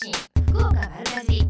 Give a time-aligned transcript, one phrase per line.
[0.00, 0.12] 信
[0.52, 1.42] 福岡丸かじり。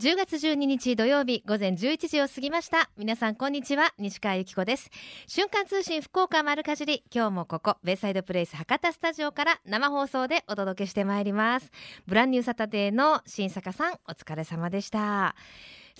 [0.00, 2.90] 10月12日土曜日午前11時を過ぎました。
[2.98, 4.90] 皆さんこんにちは西川由紀子です。
[5.26, 7.02] 瞬間通信福岡丸かじり。
[7.10, 11.70] 今日もここベイサイドプレイス博多スタジオから生放送でお届けしてまいります。
[12.06, 15.34] ブランニューサタデーの新坂さんお疲れ様でした。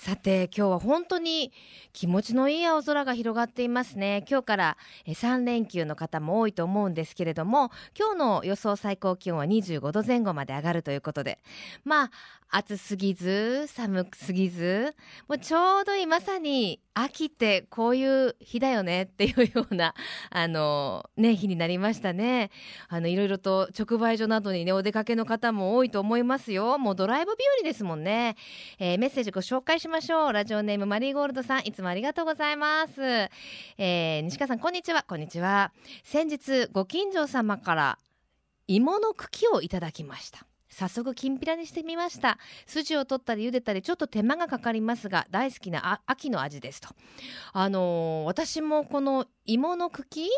[0.01, 1.53] さて今日は本当に
[1.93, 4.25] 気持ちのいい青空が広がっていますね。
[4.27, 4.77] 今日から
[5.07, 11.39] 3連休の方も多いと思うんですけれども今日の予想最高気温は25度前後まで上がるということで
[11.85, 12.11] まあ
[12.53, 14.97] 暑すぎず寒すぎず
[15.29, 19.95] もうちょうどいいまさに秋ってこういう日だよねっていうような
[20.31, 22.51] あのね日になりましたね。
[22.89, 26.77] あのいろいろと直売所などにねお出かけの方も多いと思いますよ。
[26.79, 28.37] もうドライブ日和ですもんね、
[28.81, 30.33] えー、メッセージご紹介しましょう。
[30.33, 33.01] ラジオネームマリーゴールドさんいつもありがとうございます、
[33.79, 35.05] えー、西川さんこんにちは。
[35.05, 35.73] こんにちは。
[36.03, 37.99] 先日ご近所様から
[38.67, 40.50] 芋の茎をいただきました。
[40.71, 42.39] 早速きんぴらにしてみました。
[42.67, 46.89] 筋を取ったり茹でたりちょっと手間がかかりますが大好きな秋の味ですと。
[47.53, 50.31] あのー、私もこの芋の茎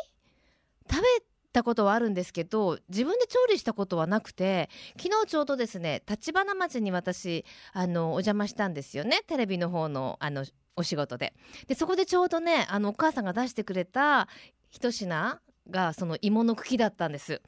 [0.90, 1.06] 食べ
[1.52, 9.22] たことはあるんですけど自分で調理したことはなくて昨日ちょうどですね立花町に私あのお邪魔したんですよね。
[9.26, 10.44] テレビの方のあの
[10.74, 11.34] お仕事で。
[11.66, 14.28] でそこでちょうどねあのお母さんが出してくれた
[14.70, 17.42] 一品がその芋の茎だったんです。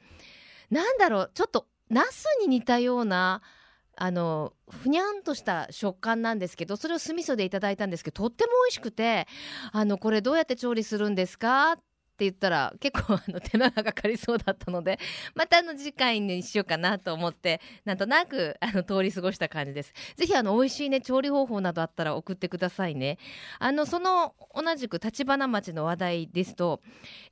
[0.69, 3.41] なんだろうちょっとナスに似たような
[3.97, 9.27] あのふにゃんとした食感なんですけどそれを酢味噌でいただいたんですけどとっても美味しくて
[9.71, 11.77] あのこれどうやって調理するんですか？
[12.15, 14.99] って言ったら結構あの手間がかかりそうだったので
[15.33, 19.93] またあの次回にしようかなと思ってなんとなくあの通り過ごした感じです。
[20.15, 23.17] ぜひあの美味しいね調理方法などあったら送ってくださいね。
[23.59, 26.81] あのその同じく立花町の話題ですと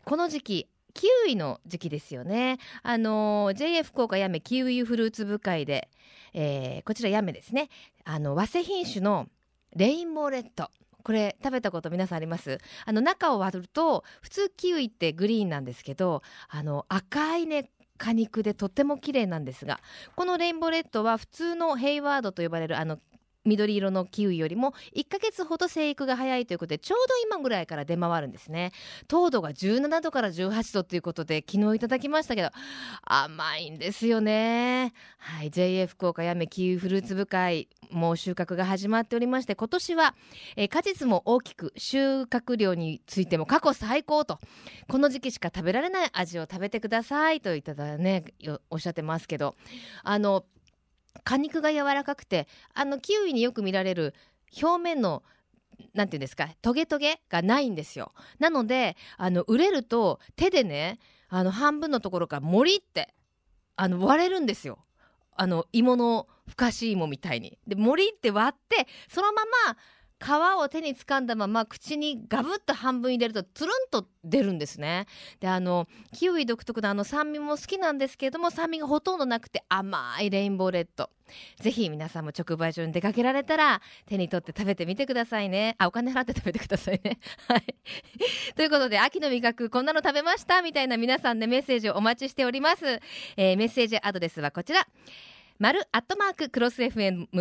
[0.04, 2.60] この時期キウイの時期ですよね。
[2.82, 5.90] あの JA 福岡やめキウイフルーツ部会で、
[6.34, 7.70] えー、こちらやめですね。
[8.04, 9.28] あの和製品種の
[9.76, 10.70] レインボーレッド。
[11.04, 12.60] これ食べたこと皆さんあります？
[12.86, 19.80] あの中を割ると普通キウイってグリーンなんですけどあの赤いね果肉でとっても綺麗なんですが
[20.16, 23.00] このレインボーレッドは普通のヘイワードと呼ばれるあの
[23.46, 28.72] 緑色のキウイよりも1ヶ月ほど生育が早いということでちょうど今ぐらいから出回るんですね。
[29.08, 32.50] 糖度が17度から18度ということで昨日いただきましたけど
[33.04, 34.94] 甘いんですよね。
[35.18, 40.16] はい JA 福岡やめキウイフルーツ部会もう収穫が始まっておりまして今年は、
[40.56, 44.40] えー、果実も大きく収穫量についても過去最高と。
[44.88, 48.26] この時期しか食べられない味を食べてくださいといただね
[48.70, 49.56] おっしゃってますけど
[50.04, 50.46] あの
[51.24, 54.14] 果肉が柔らかくてあのキウイによく見られる
[54.62, 55.24] 表面の
[55.94, 58.14] なんていうんですかトゲトゲがないんですよ。
[58.40, 63.14] なのであの売れると手でねあの半分のところからもりって
[63.76, 64.80] あの割れるんですよ。
[65.36, 67.58] あの芋のふかし芋みたいに。
[67.68, 69.78] でもりって割ってそのまま
[70.24, 75.06] 皮を手に掴んだまま口にガブッと半分入れるとつるんと出るんですね。
[75.42, 81.10] であのキウイ独特のあの酸味も好きなんですけれども酸味がほとんどなくて甘いレインボーレッド。
[81.60, 85.76] ぜひ皆さんも直売所に出かけられたら手に取って食べてみてくださいね。
[85.78, 87.20] あお金払って食べてくださいね。
[87.50, 87.76] はい。
[88.56, 90.62] ということで秋の味覚こんなの食べました？
[90.62, 92.86] みたいな皆さんで、ね、メッセージをお待ちしております、
[93.36, 94.88] えー、メッセージアドレスはこちら。
[95.60, 97.40] 丸アットマーククロス FM.co.jp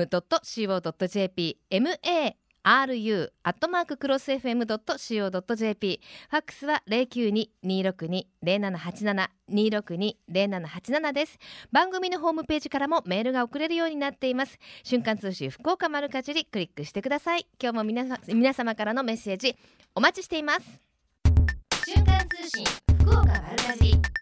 [1.70, 6.00] ma ru アットマーククロス FM.co.jp
[6.30, 11.38] ファックスは092-262-0787 262-0787です。
[11.70, 14.58] 番組のホームページからもメールが送れるようになっています。
[14.82, 17.46] 瞬間通信福岡丸かじりクリックしてください。
[17.60, 19.56] 今日も皆さ皆様からのメッセージ
[19.94, 20.60] お待ちしています。
[21.86, 22.64] 瞬間通信
[23.00, 24.21] 福岡丸かじり。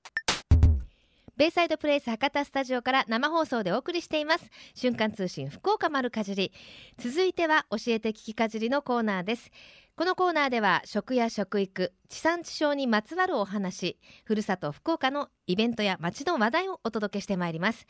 [1.41, 4.51] ベイサイドプレイス博多スタジオから生放送でお送りしています。
[4.75, 6.53] 瞬間通信福岡丸かじり。
[6.99, 9.51] 続いては教えて聞きかじりのコーナーです。
[9.97, 17.87] このコーナーでは食や食育地産地消にまつわるお話ふるさと福岡のイベントや街の話題をお届けしてまいります。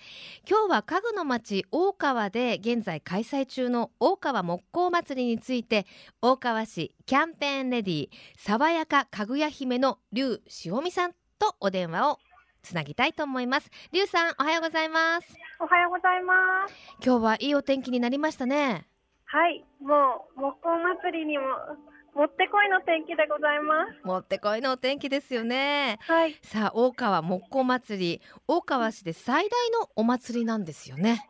[0.48, 5.86] 今日は家具の町大川で現在開催中の大川木工祭りについて
[6.22, 8.08] 大川市キャンペーンレディ
[8.38, 12.18] 爽やかかぐや姫の劉塩美さんとお電話を
[12.62, 13.70] つなぎたいと思います。
[13.92, 15.36] りゅうさんおはようございます。
[15.58, 16.34] おはようございま
[16.68, 16.74] す。
[17.04, 18.86] 今日はいいお天気になりましたね。
[19.24, 21.44] はいもう木工祭りにも
[22.14, 24.06] もってこいの天気でございます。
[24.06, 25.98] もってこいのお天気ですよね。
[26.02, 26.34] はい。
[26.42, 28.22] さあ大川木工祭り。
[28.48, 31.26] 大川市で最大のお祭りなんですよね。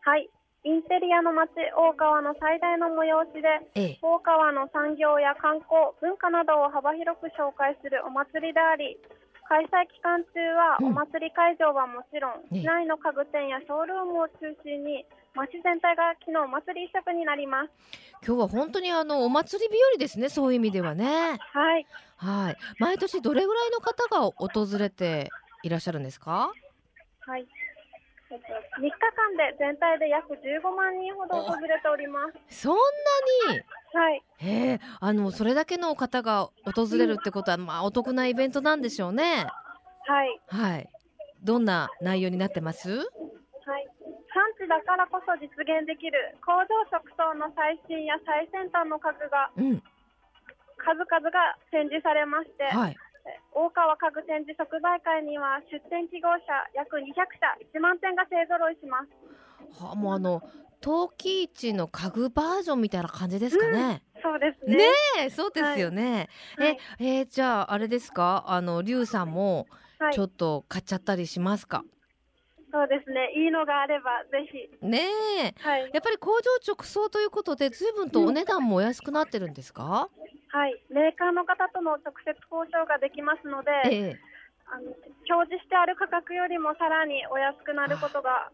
[0.00, 0.30] はい。
[0.64, 3.02] インテリアの街大川の最大の催
[3.34, 8.96] しで、ええ、大川の産業や観光文化などを幅広く紹介するお祭りであり
[9.52, 15.04] 開催期間中はうんお祭り会場はもちろん、ね市内の家具店やショールームを中心に
[15.34, 17.70] 街全体が昨日お祭り一色になります。
[18.26, 21.86] 今日は本当にあのお祭り日和ですねそういう意味ではねはい。
[22.16, 25.28] はい毎年どれぐらいの方が訪れて
[25.62, 26.52] いらっしゃるんですか？
[27.26, 27.46] はい。
[28.32, 28.46] えっと、
[28.80, 32.62] 3日間で全体で約15万人ほど訪れております。
[32.64, 32.76] そん
[33.46, 33.60] なに？
[33.92, 34.22] はい。
[34.38, 39.44] へえあのそれだけの方が訪れるってことは、まあお得なイベントなんでしょうね
[40.06, 40.40] はい。
[40.48, 40.88] はい
[41.42, 42.88] どんな内容になってます？
[42.90, 43.06] はい。
[44.32, 49.82] 産地だからこそ実現できる工場直送の最新や最先端の家具がうん
[50.78, 52.96] 数々が展示されまして、はい
[53.54, 59.82] 大川家具展示即売会には出展記号車約200社1万点が勢ぞろいします。
[59.82, 60.42] はもうあの
[60.80, 64.76] 陶器市の家具バージョンみたいな感じですかね、そうですね。
[64.76, 64.84] ね
[65.20, 68.44] えそうですよね、はいええーじゃああれですか？
[68.48, 69.66] あのリュウさんも
[69.98, 71.84] はいちょっと買っちゃったりしますか、
[72.72, 73.32] そうですね。
[73.36, 74.84] いいのがあればぜひ。
[74.84, 75.06] ね
[75.44, 75.90] えはい。
[75.92, 80.08] やっぱり工場直送ということで随分とお値段もお安くなってるんですか、
[80.52, 80.76] はい。
[80.90, 84.20] メーカーの方との直接交渉ができますので、ええ
[84.72, 84.88] あの
[85.28, 88.48] 表示してある価格よりもさらにお安くなることが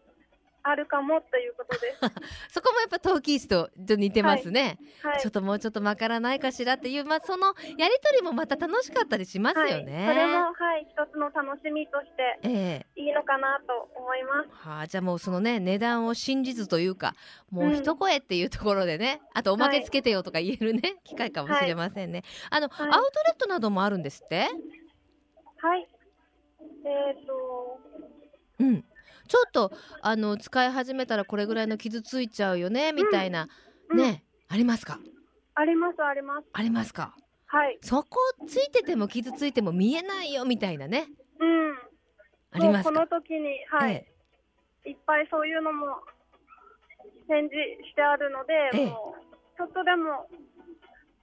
[0.63, 1.99] あるかもということです。
[2.51, 5.31] そこもやっぱ陶器市とちょっと似てますね、はいちょっ。
[5.31, 10.07] ともうちょっとまからないかしらっていう、まあ、そのやりとりもまた楽しかったりしますよね。
[10.07, 14.67] はい、それもはい一つの楽しみとしてええいいのかなと思います。
[14.67, 17.13] はあ、じゃあもうそのね値段を信じずというか
[17.51, 22.23] もう一声っていうところでね、あとおまけつけてよとか言えるね、機会かもしれませんね。
[22.49, 24.47] あの、はいアウトレットなどもあるんですって？
[25.57, 25.87] はい。
[26.85, 27.79] えっ、と
[28.59, 28.83] うん
[29.27, 29.71] ちょっと
[30.01, 33.47] あの使い始めたらこれぐらいの傷ついちゃうよねみたいな、
[33.91, 34.99] うんね、ありますか？
[35.53, 36.47] ありますあります。
[36.51, 37.13] ありますか？
[37.45, 37.77] はい。
[37.81, 38.17] そこ
[38.47, 41.07] ついてても傷ついても見えないよみたいなね
[41.39, 41.75] うん。
[42.51, 44.07] ありますこのか時にはい、え
[44.85, 44.89] え。
[44.91, 46.01] いっぱいそういうのも
[47.27, 47.55] 展示
[47.87, 48.85] してあるので、ええ。
[48.87, 50.27] もうちょっとでも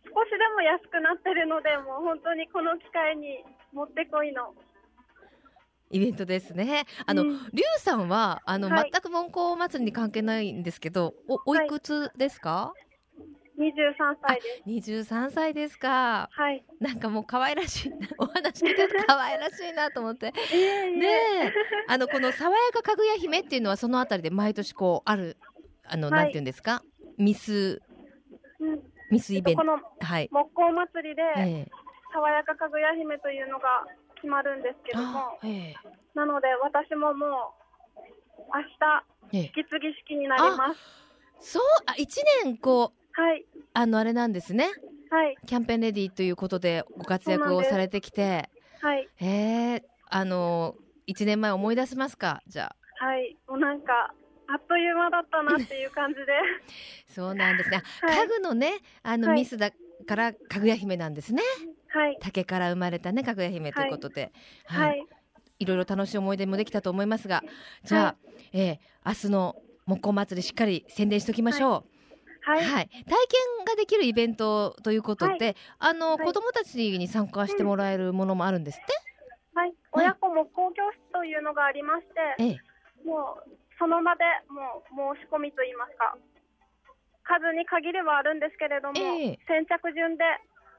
[0.04, 4.54] 少しでも安くなってるので、もう本当にこの機会にもってこいの。
[5.90, 6.84] イベントですね。
[7.06, 7.28] あの、うん。
[7.28, 7.38] リュ
[7.76, 8.90] ウさんはあの、はい。
[8.92, 12.72] 全く文庫祭りに関係ないんですけどおおいくつですか、
[13.58, 15.02] 23歳です。
[15.04, 16.28] 23歳ですか。
[16.30, 16.64] はい。
[16.80, 20.32] なんかもう可愛らしいなお話聞いてると可愛らしいなと思って。
[20.52, 21.10] いえいねえ。
[21.46, 21.52] え
[21.88, 25.36] あのこの爽やかかぐや姫っていうのはそのあたりで毎年こうある
[25.84, 26.24] あの、はい。
[26.24, 26.82] なんていうんですか？
[27.16, 27.80] ミス
[28.60, 28.82] うん。
[29.10, 29.62] ミスイベント。
[29.62, 31.70] このはい、木工祭りで、ええ。
[32.12, 33.86] 爽やかかぐや姫というのが
[34.16, 35.74] 決まるんですけどもあ、え
[36.14, 39.40] なので私ももう明日ええ。
[39.40, 40.80] え引き継ぎ式になります。
[41.38, 43.46] そうあ一年こうはい。
[43.72, 44.68] あのあれなんですね。
[45.10, 45.36] はい。
[45.46, 48.50] キャンペーンレディーということでご活躍をされてきて。
[48.82, 49.08] はい。
[49.16, 49.26] へ
[49.76, 50.76] えあの
[51.06, 52.42] 一年前思い出せますか？
[52.46, 53.04] じゃあ。
[53.06, 53.36] はい。
[53.48, 54.12] もうなんか
[54.48, 56.26] あっという間だったなっていう感じで。
[57.08, 58.26] そうなんですね、あはい。
[58.26, 59.38] 家具のねあのはい。
[59.40, 61.42] ミスだからかぐや姫なんですね。
[61.88, 62.18] はい。
[62.20, 64.30] 竹から生まれたねかぐや姫ということで、
[64.66, 65.06] はい、はい。
[65.58, 65.64] い。
[65.64, 67.42] ろいろ楽しい思い出もできたと思いますが。
[67.84, 68.16] じゃあ、は
[68.52, 71.70] えー明日の木工祭りしっかり宣伝しておきましょう。
[71.72, 71.95] はい
[72.46, 76.26] はい、体験ができるイベントということで、あの、はい。
[76.26, 78.86] 子供たちに参加してもらえるものもあるんですって？
[79.52, 82.60] はい、親子木工教室というのがありまして、ええ、
[83.04, 86.16] もうその場でもう申し込みといいますか
[87.24, 89.38] 数に限りはあるんですけれども、ええ。
[89.48, 90.22] 先着順で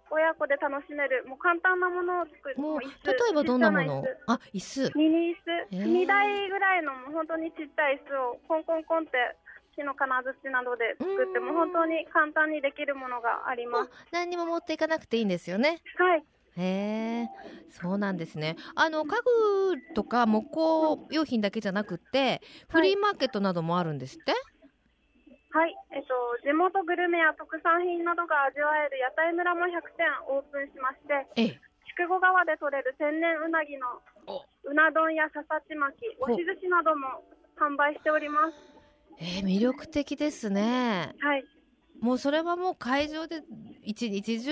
[0.09, 4.05] 親子で楽しめるもう簡単なものを作るもう例えばどんなもの？
[4.27, 4.91] あ、椅子。
[4.95, 5.43] ミニ椅
[5.73, 5.83] ええ。
[5.83, 9.35] 子、2台ぐらいのもう本当にちっちゃい椅子をコンコンコンって
[9.77, 13.91] 木の金槌などで作っても本当に簡単にできるものがあります。
[14.11, 15.81] 何にも持っていかなくていいんですよね。
[15.97, 16.25] はい、
[16.57, 17.29] へえ、
[17.69, 18.57] そうなんですね。
[18.73, 24.33] あの家具とか木工用品だけじゃなくって、フリーマーケットなどもあるんですって？
[25.53, 31.61] はい、えっと、地元グルメや特産品などが味わえる屋台村も100店オープンしまして、ええ、
[31.97, 33.87] 筑後川で採れる天然うなぎの
[34.27, 37.23] おうな丼やささち巻き、ほ押し寿司なども
[37.57, 38.76] 販売しております。
[39.19, 41.15] えー魅力的ですね。
[41.19, 41.45] はい、
[41.99, 43.41] もうそれはもう会場で
[43.81, 44.51] 一日中、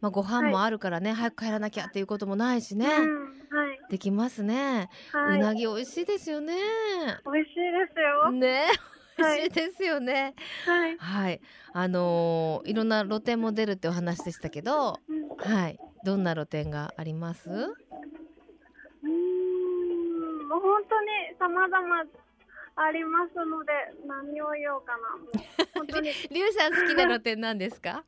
[0.00, 6.54] まあ、ご飯もあるからね、早く帰らなきゃっていうこともないしね、うん、はい、できますね、はい、うなぎ美味しいですよね。
[7.24, 8.30] 美味しいですよ。
[8.32, 8.64] ね
[9.18, 9.40] 美はい。
[9.40, 10.34] 味しいですよね。
[10.64, 11.40] はい、はい、
[11.74, 15.78] あのーいろんな露店も出るってお話でしたけどうん、うはい。
[16.04, 17.50] どんな露店があります？
[17.50, 17.58] ーん、
[20.48, 22.04] もう本当に様々
[22.76, 23.72] ありますので、
[24.06, 25.00] 何を言おうかな。
[25.74, 28.04] 本当に、 リュウさん好きな露店なんですか？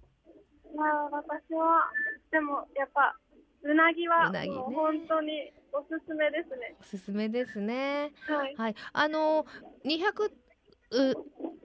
[0.74, 1.90] まあ、私は、
[2.30, 3.16] でも、やっぱ。
[3.64, 6.74] うなぎはもう本当におすすめですね。
[6.80, 8.54] おすすめですねはい。
[8.56, 9.46] はいあの
[9.84, 10.32] 200
[10.90, 11.14] う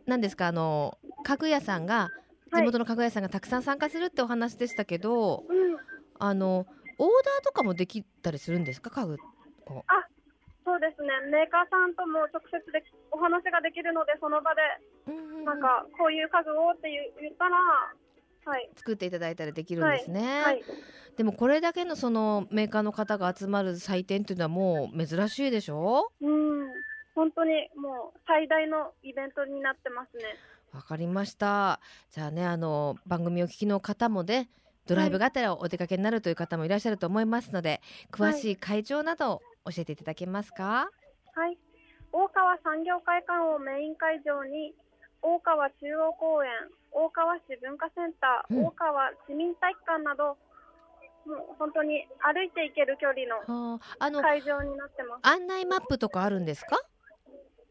[0.05, 0.45] なんですか？
[0.45, 2.11] あの家具屋さんが
[2.51, 5.77] はい地元の家具屋さんがたくさん参加するってお話でしたけど、うん。
[6.19, 6.67] あの
[6.99, 8.91] オーダーとかもできたりするんですか？
[8.91, 9.17] 家具
[10.67, 11.07] そうですね。
[11.31, 14.61] メーカーさんとも直接でお話ができるので、その場で、
[15.07, 18.69] うんなんか、こういう家具をって言ったら、はい。
[18.75, 20.63] 作っていただいたらできるんですね、はい。
[21.15, 26.11] でもこれだけのそのメーカーの方が集まる祭典っていうのはもう珍しいでしょ？
[26.21, 26.67] うん。
[27.15, 30.23] 本当にもう最大のイベントになってますね。
[30.73, 31.79] わかりました
[32.11, 34.49] じゃあねあの番組を聞きの方もね
[34.85, 37.81] ドライブがてらお出かけになるという方もいらっしゃると思いますので
[38.11, 40.89] 詳しい会場など教えていただけますか？
[41.35, 41.57] はい。
[42.11, 44.73] 大川産業会館をメイン会場に、
[45.21, 46.49] 大川中央公園、
[46.91, 50.37] 大川市文化センター、うん大川市民体育館など、
[51.25, 53.79] もう本当に歩いて行ける距離の
[54.21, 55.27] 会場になってます。
[55.27, 56.77] 案内マップとかあるんですか？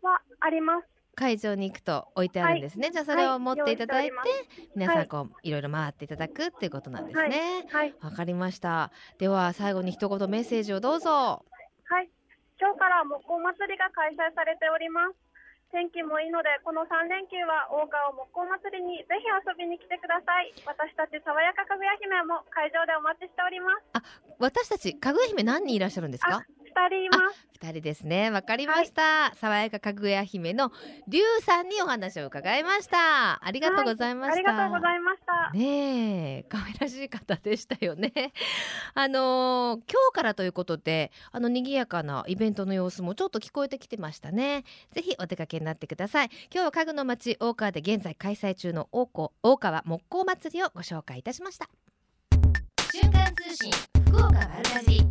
[0.02, 0.86] はあります。
[1.18, 4.28] 会場に行くと置いてあるんですね、じゃあそれを持っていただいて、はい
[4.74, 7.94] 皆さんこう、い、ろいろ回っていただくっていうことなんですねはい。
[8.02, 11.55] わかりましたでは最後に一言メッセージをどうぞはい。
[12.58, 15.16] 今日から木工祭りが開催されております。
[15.72, 20.54] 天気もいいので、この3連休は大川木工祭りにぜひ遊びに来てください。
[20.64, 23.84] 私たち爽やかかぐや姫も会場でお待ちしております。
[23.92, 24.02] あ
[24.38, 26.46] 私たちかぐや姫何人いらっしゃるんですか？
[26.88, 27.46] 人います。
[27.58, 28.30] 二人ですね。
[28.30, 30.70] わかりました、爽やかかぐや姫の
[31.08, 33.42] りゅうさんにお話を伺いました。
[33.44, 35.50] ありがとうございまあした、りがとうございました。
[35.56, 38.12] ねえ可愛らしい方でしたよね。
[38.94, 44.64] あのー今日からということであの賑やかなイベントの様子もちょっと聞こえてきてましたね。
[44.92, 46.30] ぜひお出かけになってください。
[46.52, 51.68] 今日は家具の町大川で現在開催中の大川大川木工祭りをご紹介いたしました。
[52.92, 53.70] 瞬間通信
[54.08, 55.08] 福岡丸かじり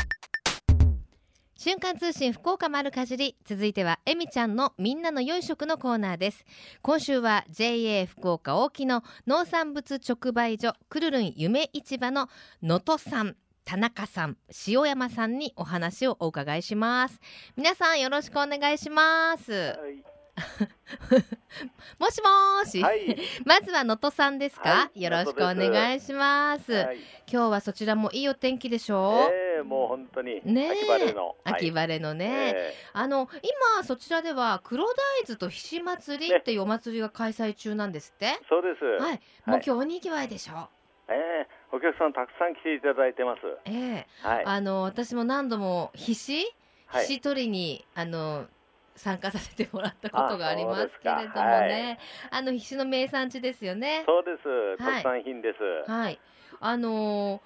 [1.58, 3.38] 瞬間通信福岡丸かじり。
[3.46, 6.46] 続いてはえみちゃんのみんなの良い食のコーナーです。
[6.82, 12.28] 今週は JA 福岡大木の農産物直売所くるるん夢市場の
[12.62, 17.22] 能登さん田中さん塩山さんにお話をお伺いします。
[17.56, 19.52] 皆さんよろしくお願いします。
[19.54, 20.15] はい。
[22.00, 23.18] もしもーし、はい。
[23.46, 25.01] まずは能登さんですか、はい。
[25.01, 26.98] よろしくお願いします、はい。
[27.32, 29.27] 今日はそちらもいいお天気でしょ？
[29.30, 30.42] う、ええもう本当に。
[30.44, 30.70] ねえ。
[30.72, 31.36] 秋晴れの。
[31.46, 33.30] 秋晴れのね、えあの
[33.77, 38.25] 今そちらでは黒大豆とひし祭りっていうお祭りが開催中なんですって？
[38.25, 38.84] えそうです。
[38.84, 40.68] はい、もう今日おにぎわいでしょ？
[41.08, 41.48] ええ。
[41.72, 43.42] お客さんたくさん来ていただいてます。
[43.65, 44.08] ええ。
[44.22, 44.44] はい。
[44.46, 46.54] あの私も何度もひし、
[46.88, 47.06] はい。
[47.06, 48.48] ひし取りにあの
[48.96, 52.00] 参加させてもらったことがありますけれどもね。
[52.32, 54.04] あのひしの名産地ですよね。
[54.06, 54.48] そうです。
[54.82, 55.92] はい特産品です。
[55.92, 56.20] はい。
[56.60, 57.42] あの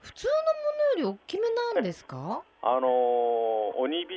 [0.00, 0.32] 普通の
[1.02, 2.42] ものより大きめなんですか？
[2.62, 4.10] あのー鬼菱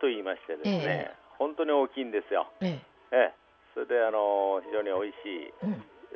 [0.00, 2.50] と言いましてですね、ええ本当に大きいんですよ。
[2.60, 2.78] え
[3.12, 3.32] ええ。
[3.74, 5.54] それであのー非常に美味しい。
[5.62, 5.66] え、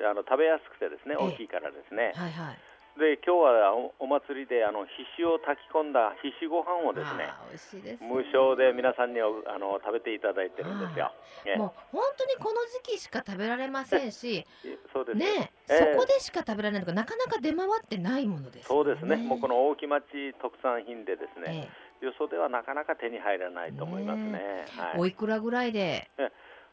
[0.00, 2.12] うん、あの食べやすくてですね、ええ大きいからですね。
[2.14, 2.58] はいはい。
[2.98, 7.32] で今日はおお祭りであのひしを炊き込んだひしご飯をですね。
[7.80, 11.10] です、無償で皆さんにおあの食べていただいてるんですよ。
[11.48, 14.44] ええもう本当にこの時期しか食べられませんし、
[14.92, 19.16] そうですね、ええそこでしか食べられないとかなかなか出回ってないものですよそうですね。
[19.16, 20.04] もうこの大木町
[20.42, 21.72] 特産品でですね、
[22.02, 24.66] えよそではなかなか手に入らないと思いますね。
[24.68, 25.00] えはい。
[25.00, 26.10] おいくらぐらいで、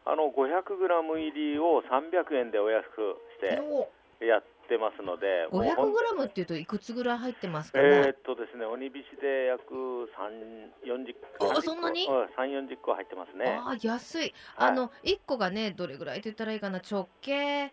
[0.03, 11.57] あの500グラム入りを300円でお安くしてやってますので、もうほん500グラムっていうといくつぐらい入ってますかえねー、っとですね、鬼菱で約3、40個。
[11.57, 12.05] あそんなに？
[12.05, 13.45] うん3、40個入ってますね。
[13.47, 14.69] ああ安い、はい。
[14.69, 16.79] あの1個がねどれぐらいって言ったらいいかな？
[16.79, 17.71] 直径え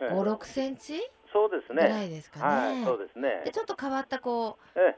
[0.00, 1.00] え56センチ？
[1.32, 2.06] そうですぐらね。
[2.06, 3.42] いですかね、はい、そうですね。
[3.44, 3.50] で。
[3.50, 4.96] ちょっと変わったこえ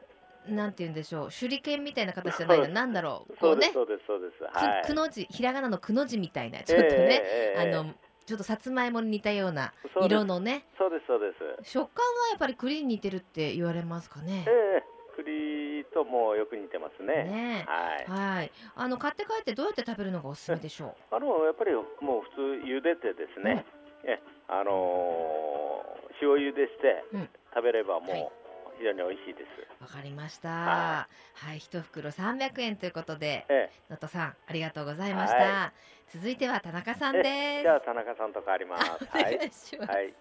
[0.49, 1.29] うなんて言うんでしょう？
[1.31, 3.33] 手裏剣みたいな形じゃないなそうなんだろう？
[3.33, 3.91] え、そうです、こうね。
[3.91, 4.39] そうです、そうです。
[4.39, 4.87] くはい。
[4.87, 7.79] くの字ひらがなのくの字みたいなちょっとね、ええええ。
[7.79, 7.93] あの
[8.27, 10.67] ちょっとさつまいもに似たような色のね。
[10.79, 11.33] そうです、そうで
[11.65, 11.71] す。
[11.71, 14.45] 食感はやっぱり栗に似てるって言われますかね。
[14.47, 17.25] ええ栗ともよく似てますね。
[17.25, 18.37] ねはい。
[18.37, 18.53] はい。
[18.75, 21.83] あの買って帰ってどうやって食べるのがおすすめでしょ あのやっぱりも
[22.19, 23.65] う普通茹でてですね、
[24.05, 27.29] えあのー塩茹でしてうん。
[27.55, 28.31] 食べればもうはい。
[28.79, 29.47] 非常に美味しいです。
[29.81, 30.49] うわかりました。
[30.49, 35.73] ははい一袋300円ということでえ能登さんありがとうございました、は
[36.13, 39.05] 続いては田中さんえですじゃあ田中さんと変わり ます。
[39.07, 39.25] はい。
[39.25, 40.15] はい。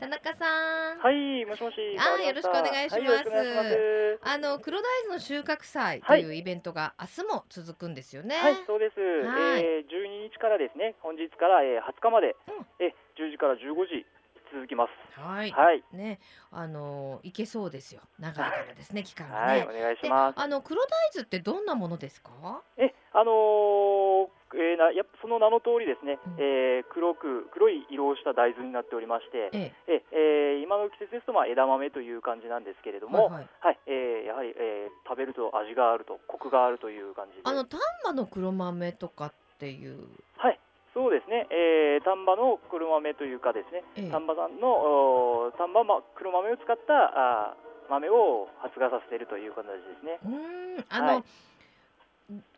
[0.00, 1.76] 田中さん、はい、もしもし。
[1.98, 4.18] あーよろしくお願いします。
[4.22, 8.98] あの黒大豆の収穫祭とはいいうイベントが明日も続くんですよね、はい、そうです。
[9.00, 14.06] はいえー、12日からですね、本日から、えー、20日まで、うんえー、10時から15時、
[14.52, 15.20] 続きます。
[15.20, 16.18] はい、はい、ね
[16.50, 20.40] あのいけそうですよ長いからですね 期間がはい、ねお願いしでます。
[20.40, 22.62] あの黒大豆ってどんなものですか？
[22.78, 26.34] え、あのーえーなやっぱその名の通りですね、うん。
[26.38, 30.02] えー黒く黒い色をした大豆になっておりまして、ええ。
[30.12, 33.48] えー今の季節ですとまあ枝豆という感じなんですけれども、えはいはい。
[33.60, 40.08] はい、えーやはり、えー食べると味があるとコクがあるという感じで、あの丹波の黒豆とかっていう。
[40.38, 40.58] はい、
[40.94, 44.10] そうですね、えー丹波の黒豆というかですね、ええ。
[44.10, 46.94] 丹波産のおー丹波ま黒豆を使った
[47.50, 50.18] あー豆を発芽させているという形ですね。
[50.24, 50.84] うーん。
[50.88, 51.24] あの、はい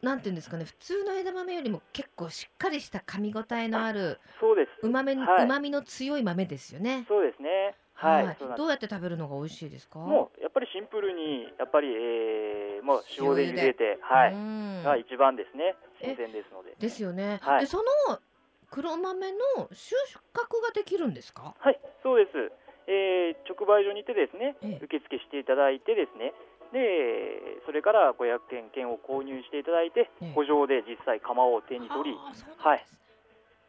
[0.01, 4.87] なんていうんですかね普通の枝豆よりも結構しっかりした噛み応えのあるそうです。
[4.87, 7.75] うまめ、はいうまみの強い豆ですよねそうですね。
[7.95, 8.37] はい。
[8.39, 9.99] そうなんですどうやって食べるのが美味しいですか？
[9.99, 15.75] もうやっぱりシンプルにやっぱり、えー、もう塩で茹でて、はい、うんが一番ですね。
[16.01, 16.77] え新鮮ですので。
[16.79, 17.85] ですよね、はいでその
[18.69, 19.39] 黒豆の
[19.73, 19.95] 収
[20.35, 21.55] 穫ができるんですか？
[21.59, 22.53] はい、そうです。
[22.89, 26.35] えー、直売所にてですね、ええ受付していただいてですね。
[26.73, 30.33] で、それから500件券を購入していただいて、ええ。
[30.35, 32.97] 補助で実際釜を手に取り、あーそうなんです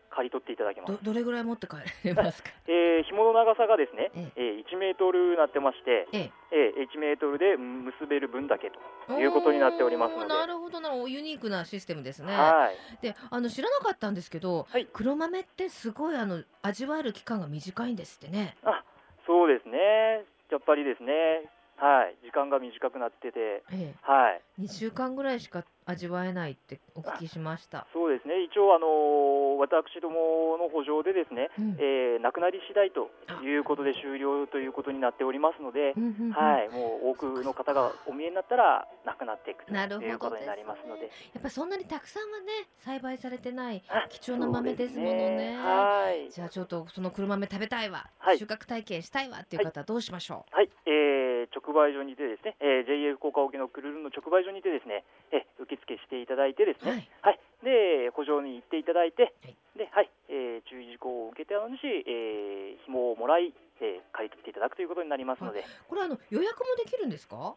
[0.09, 0.93] 刈り取っていただきます。
[0.93, 2.49] どどれぐらい持って帰れますか？
[2.67, 4.41] えー、紐の長さがですね、ええ。
[4.41, 6.73] ー、1メートルになってまして、ええ。
[6.75, 8.71] ー、1メートルで結べる分だけ
[9.05, 11.07] ということになっておりますなるほどなるほど。
[11.07, 13.01] ユニークなシステムですね、はい。
[13.05, 14.87] であの知らなかったんですけど、はい。
[14.91, 18.55] 黒豆ってすごいあの味わえる期間が短いんですってね。
[18.63, 18.83] あ
[19.27, 21.43] そうですね、やっぱりですね、
[21.77, 27.87] はい、時間が短くなってて、えはい、え、2週間ぐらいしか味わえないってお聞きしました。
[27.93, 31.77] そうですね、一応、あのー私どもの補助でですね、うん。
[31.79, 33.09] えーなくなり次第と
[33.43, 35.93] いうことで終了ということになっておりますので
[36.33, 41.03] はい、もう多くの方がお見えになったら、なくなっていくとなるほどいうことになりますので、
[41.33, 45.57] やっぱそんなにたくさんはね栽培されてないあ貴重な豆ですものね。
[45.57, 46.31] はい。
[46.31, 48.37] じゃあちょっとその黒豆食べたいわ、はい。
[48.37, 57.09] 収穫体験したいわっていう方はどうしましょはい、えー直売所にてですね、えー JA 福岡沖のクルルンの直売所にてですね、えー受付していただいてですね、はい。
[57.21, 59.55] はい、で補助に行っていただいて、はい。
[59.77, 67.55] で、はい、えー注意事項を受けてあのし、えー紐をもらい、えー借り取っていただくということになりますので、うこれあの予約もできるんですか？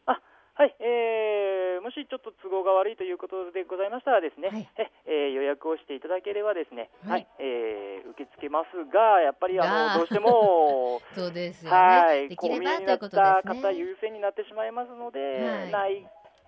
[0.55, 4.69] はい、えーもしちょっと都合が悪いということでございましたらですね、はい。
[4.77, 13.63] ええー予約をしていただければですね、ははいい、えー受け付けますが、やっぱりあがのどうしても そうですよね、はい、できればということたですね。
[13.63, 15.71] 方優先になってしまいますので、はい。
[15.71, 16.01] ない、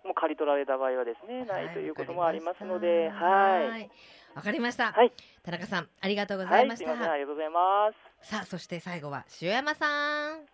[0.04, 1.66] もう借り取られた場合はですね、ない。
[1.66, 3.90] はいということもありますので、はい。
[4.34, 5.12] わかりました、はい。
[5.42, 8.28] 田中さんありがとうござはいい、ますした、みません、ありがとうございます。
[8.30, 10.46] さあそして最後は塩山さん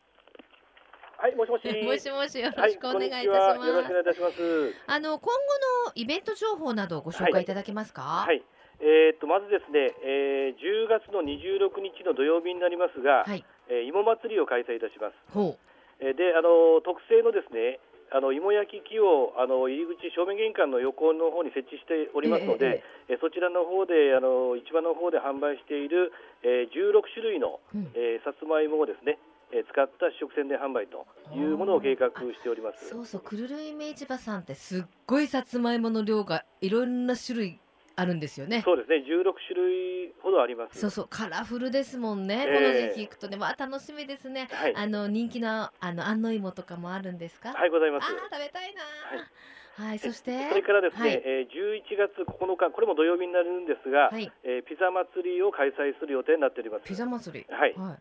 [1.19, 1.67] はい、もしもし。
[1.83, 4.75] もしもしよろはいしくお願いいたしこんにちはます、よろしくお願いいたします。
[4.87, 8.03] あの今後のイベント情報などをご紹介いただけますか？
[8.27, 8.43] はい。
[8.81, 15.17] えーっとまずですね、えー10月の26日の土曜日になりますが、はいえー芋祭りを開催いたします。
[15.35, 15.57] ほ
[15.99, 26.13] えーで、あの特製のですね、あの芋焼き器をあの入り口正面玄関の横の方に設置しておりますので、えーそちらの方であの市場の方で販売している、
[26.45, 29.19] えー16種類の、う、うんえーさつまいもをですね、
[29.53, 32.89] えー使った試食宣伝販売というものを計画しております。
[32.89, 37.61] そうそうくるるいめ市場さんってすっごいさつまいもの量がいろんな種類
[37.97, 38.63] あるんですよね。
[38.65, 40.79] そうですね、16種類ほどあります。
[40.79, 43.37] そうそうカラフルですもんね、ええこの時期行くとね。
[43.37, 44.75] わあ楽しみですね、はい。
[44.77, 48.05] あの人気のあの安納芋とかもあるんですか、はい、ございます。
[48.05, 48.83] あー食べたいな。
[49.85, 50.49] はい、そして？
[50.49, 51.23] それからですね、はい。
[51.25, 54.31] えー11月9日、これも土曜日になるんですが、はい。
[54.45, 56.85] えーピザ祭りを開催する予定になっております。
[56.85, 57.47] ピザ祭り？
[57.49, 57.75] はい。
[57.75, 57.99] はい、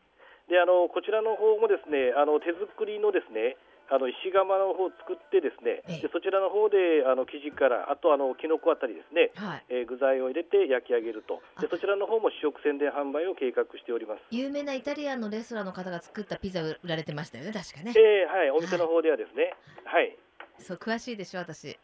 [0.47, 3.59] であのこちらの方もですね、あの手作りのですね、
[3.91, 6.07] あの石窯の方を作ってですね、ええ。
[6.07, 11.43] でそちらの方であの生地からあとあのキノコあたりですね、はい、えー具材を入れて焼き上げると。
[11.59, 11.69] であ。
[11.69, 14.23] そちらの方も試食宣伝販売を計画しております。
[14.31, 17.91] 有名なイタリアンのレストランの方が作ったピザ売られてましたよね確かね。
[17.95, 20.15] えーはい、お店の方ではですね、はい。
[20.59, 21.77] そう詳しいでしょ私。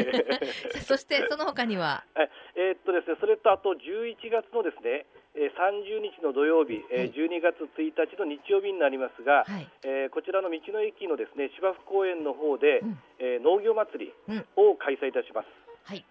[0.84, 2.04] そしてその他には？
[2.14, 7.12] はい、えーっとですね、それとあと11月のですね、えー30日の土曜日、えはい。
[7.12, 9.68] ー12月1日の日曜日になりますが、はい。
[9.84, 12.98] えーこちらの道の駅のですね芝生公園の方で、うん。
[13.20, 14.46] えー農業祭りうん。
[14.56, 15.48] を開催いたします。
[15.84, 16.04] はい。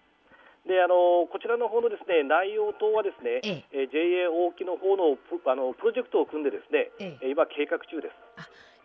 [0.66, 3.86] であのこちらの方のですね内容等はですね、ええ。
[3.86, 7.18] ー JA 大木の方のプあのプロジェクトを組んでですね、ええ。
[7.22, 8.14] えー今計画中です。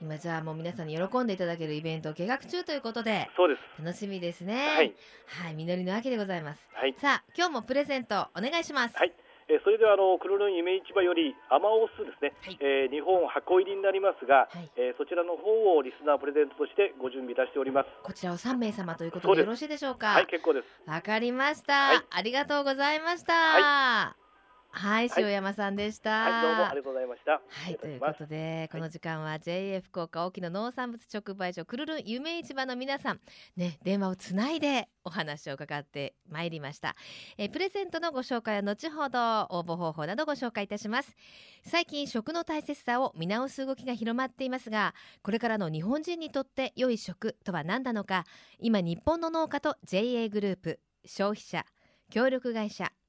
[0.02, 3.86] 今じゃあもう皆さんに喜んでいただけるイベントを計画中ということでそうです。
[3.86, 4.56] 楽しみですね。
[4.76, 4.94] はい、
[5.28, 6.68] はい、実りの秋でございます。
[6.74, 8.98] はい、さあ今日もプレゼントお願いします。
[8.98, 9.14] はい。
[9.52, 12.58] えーそれではあの黒の夢市場よりアマオスですね、はい。
[12.62, 14.72] えー日本箱入りになりますが、はい。
[14.80, 17.90] えーそちらの方をリスナープレゼントとしてご準備いたしております。
[18.02, 20.08] こちらを3名様ということでよろしいでしょうか？
[20.16, 20.90] はい、結構です。
[20.90, 22.02] わかりました、はい。
[22.10, 24.21] ありがとうございました、ははい、
[24.74, 26.24] はい塩山さんでした。
[26.24, 27.42] はい、どうもありがとうございました。
[27.46, 33.20] はい、ということで、この時間は JA 福岡沖の農産物直売所くるるん夢市場の皆さん、
[33.58, 36.96] ね、電話をつないでお話を伺ってまいりました。
[37.38, 41.16] えープレゼントのご紹介は後ほど応募方法などご紹介いたします。
[41.64, 48.26] 最近食の大切さを見直す動きが広まっていますが、これからの日本人にとって良い食とは何なのか、
[48.60, 51.66] 今日本の農家と JA グループ、消費者、
[52.10, 52.92] 協力会社、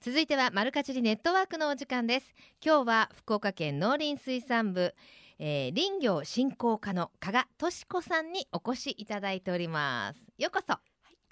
[0.00, 2.32] 続いてはマルカチリネットワークのお時間です。
[2.64, 4.94] 今日は福岡県農林水産部、
[5.40, 10.20] えー林業振興課の加賀俊子さんにお越しいただいております。
[10.38, 10.76] ようこそ。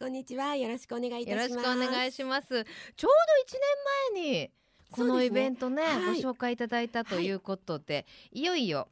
[0.00, 0.56] こんにちは。
[0.56, 1.78] よろしくお願いいたよろしくします。
[1.78, 2.48] お願いします。
[2.48, 4.50] ちょうど1年前に
[4.90, 6.20] このイベントねはい。
[6.20, 8.88] ご紹介いただいたということで、い、よいよ、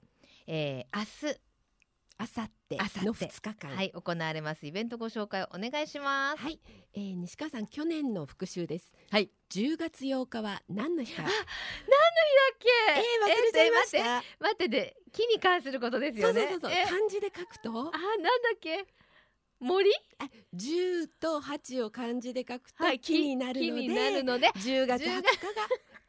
[0.46, 1.40] えー、明あさって
[2.16, 3.70] あさっての2日間。
[3.72, 6.60] 日、はい、行われますイベントご紹介をお願いしますはい、
[6.94, 8.92] えー西川さん、去年の復習です。
[9.10, 9.30] はい。
[9.50, 11.22] 10月8日は何の日か。
[11.22, 11.32] だっ
[12.60, 12.68] け？
[12.92, 14.44] えー、忘れちゃいましえー待ってた。
[14.44, 16.72] 待ってで木に関することですよねそうそうそう。
[16.72, 18.86] えー漢字で書くとあ、なんだっけ
[19.60, 19.90] 森
[20.54, 25.22] 10と8を漢字で書くとはい木になるの木になるで、ので10月20日が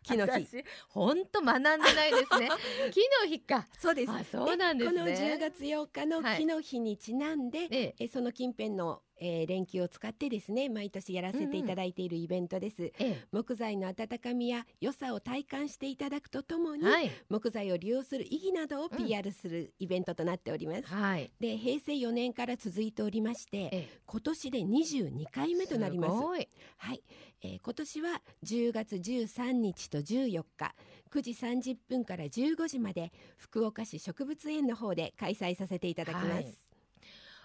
[0.05, 0.31] 木の日。
[0.31, 2.49] 私本当学んでないですね。
[2.91, 3.67] 木の日か。
[3.77, 4.11] そうです。
[4.11, 4.99] あそうなんですね。
[4.99, 7.95] この10月8日のはい木の日にちなんで、ええ。
[7.99, 13.27] えその近辺の、えー連休を使ってですね毎年やらせていただいているイベントです、ええ。
[13.31, 17.09] 木材の温かみや良さを体感していただくとともに、はい。
[17.29, 21.31] 木材を利用する意義などをうん PR するイベントとなっております、はい。
[21.39, 23.89] で平成4年から続いておりましてええ。
[24.05, 26.47] 今年で22回目となりますごい。
[26.77, 27.03] はい、
[27.45, 30.75] えー今年は10月13日と14日
[31.11, 36.55] 9時30分から15時まで福岡市植物園の方で開催させていただきます、はい。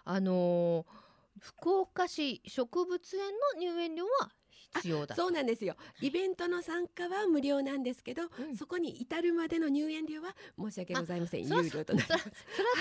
[0.04, 3.20] あのー福岡市植物園
[3.54, 4.30] の入園料は
[4.76, 5.74] 必要だそうなんですよ。
[6.00, 8.56] イベントの参加は無料なんですけど、うん。
[8.56, 11.46] そこに至るまでの入園料は申し訳ございません。
[11.46, 12.24] 有料となります。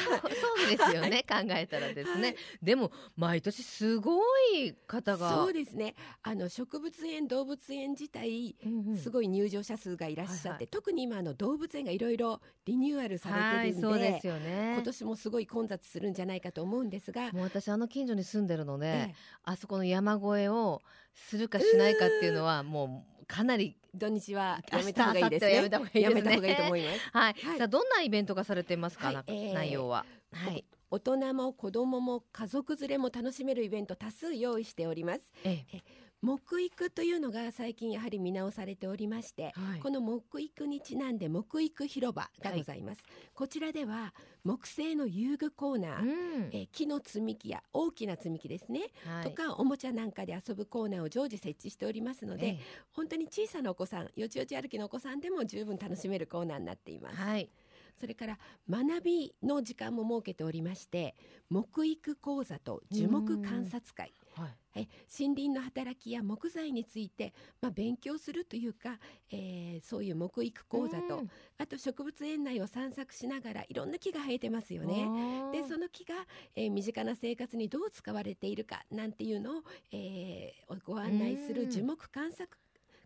[0.09, 2.35] そうそうですよね、考えたらですね、はい。
[2.61, 4.21] でも毎年すご
[4.53, 5.33] い方が。
[5.35, 5.95] そうですね。
[6.21, 8.97] あの植物園動物園自体うんうん。
[8.97, 10.67] すごい入場者数がいらっしゃって、はいはい。
[10.67, 14.73] 特に今あの動物園がいろいろリニューアルさはいれてるんで,、そうですよね。
[14.75, 19.15] 今年もすごい混雑するんじゃないかと思うんですが、もう私あの近所に住んでるので、ええ。
[19.43, 20.81] あそこの山越えを
[21.13, 25.53] するかしないかっていうのはもうかなり土日はやめた方がいいですね。
[25.55, 26.55] やめた方がいいですね。
[26.55, 26.99] と思います。
[27.11, 27.57] はい、はい。
[27.57, 30.05] さあどんなイベントがされてますか、内容は。
[30.31, 35.31] はい、大人も子供も家族連れも楽しめるイベント多数用意しております。
[35.43, 35.65] え。
[35.73, 35.81] え
[36.21, 39.79] 木育というのが最近やはり見直されておりまして、はい。
[39.79, 43.01] この木育にちなんで木育広場がございます、
[43.33, 46.49] こちらでは木製の遊具コーナー、うん。
[46.51, 49.23] えー木の積み木や大きな積み木ですね、はい。
[49.23, 52.59] とかおもちゃなんかで遊ぶコーナーを常時設置しておりますので、ええ。
[52.91, 57.49] 本当に小さなお子さんよちよち歩きのお子さんでも十分楽しめるコーナーになっています、はい。
[57.99, 61.15] それから学びの時間も設けておりまして
[61.49, 64.59] 木育講座と樹木観察会はい。
[64.75, 68.99] え森林の働きや木材について、まあ、勉強するというか、
[69.31, 71.31] えーそういう木育講座と、うん。
[71.57, 75.11] あと植物園内を散策しながらいろんな木が生えてますよね。
[75.51, 76.15] でその木が、
[76.55, 81.63] えー身近な生活にどう使われているかなんていうのを、えーご案内すうん。
[81.63, 82.49] る樹木観察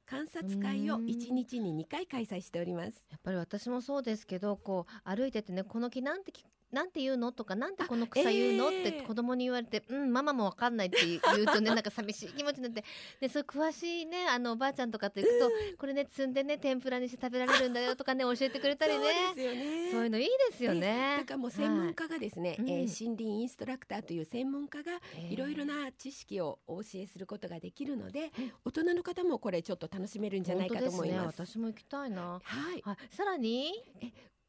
[0.05, 1.03] 観察会をうん。
[1.07, 3.07] 1日に2回開催しております。
[3.09, 6.43] やっぱり私もそうですけどこう歩いててねこの木なんてき
[6.73, 7.31] なんて言うの？
[7.31, 8.89] とかなんてこの草言うの、ええ。
[8.89, 12.83] って子供に言われてうんママもわかんないって言うとね なんか寂しい気持ちになって。
[13.19, 19.33] でそう詳しいねあのおばあちゃんとかと行くとこれね摘んでね天ぷらにして食べられるんだよとかね教えてくれたりね。
[19.35, 19.91] ね。
[19.91, 21.17] そういうのいいですよね。
[21.19, 22.57] だからもう専門家がですね、はい。
[22.59, 22.69] うん。
[22.69, 28.31] えー森林インストラクターという専門家がいろいろな知識をお教えすることができるので、
[28.63, 31.35] 大人の方もこれちょっと楽しめるんじゃないかと思います。
[31.35, 32.39] すね、私も行きたいな。
[32.43, 33.71] はい、はい、さらに？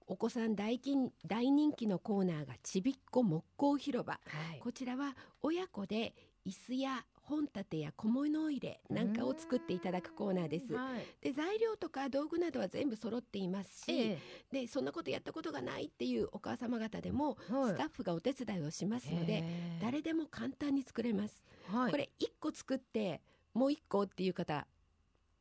[0.07, 4.13] お子さん大金大人気のコーナーがちびっこ木工広場。
[4.13, 4.19] は
[4.55, 4.59] い。
[4.61, 6.15] こちらは親子で
[6.47, 10.75] 椅子や本立てや小物入れなんかを作っていただくコーナーです。
[10.75, 11.07] はい。
[11.23, 14.19] で材料とか道具などは全部揃っていますし、え
[14.53, 17.73] でそんなことやったことがないっていうお母様方でも、えはい。
[17.73, 19.79] スタッフがお手伝いをしますので、へえ。
[19.81, 21.43] 誰でも簡単に作れます。
[21.73, 21.91] はい。
[21.91, 23.23] これ1個作って
[23.55, 24.67] もう1個っていう方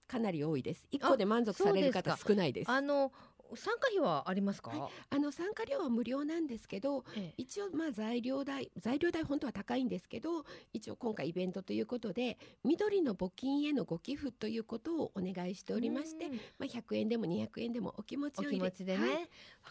[0.08, 0.88] かなり多いです。
[0.92, 2.72] 1個で満足される方少ないです。
[2.72, 3.12] あの
[3.56, 7.34] 参加費はありますか、はあの参加料は無料なんですけどええ。
[7.38, 16.36] 一応まあ材料代材料代本当は高いんですけど一応今回イベントということで緑の募金へのご寄付ということをお願いしておりまして、うん。
[16.36, 19.28] まあ、100円でも200円でもお気持ちを入れお気持ちでね、わ、はい。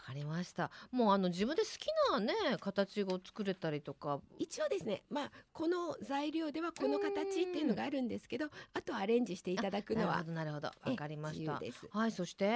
[0.07, 0.71] かりました。
[0.91, 4.21] もうあの自分で好きなね形を作れたりとか。
[4.39, 10.71] 一応ですね、まあ、この材料ではこの形っていうのがあるんですけどあとはアレンジしていただくのなるほはどなるほど。
[10.85, 11.59] えわかりました。
[11.91, 12.53] はいそして？